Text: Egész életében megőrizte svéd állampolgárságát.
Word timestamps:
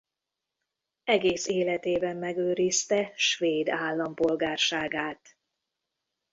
Egész 1.03 1.47
életében 1.47 2.17
megőrizte 2.17 3.11
svéd 3.15 3.69
állampolgárságát. 3.69 5.35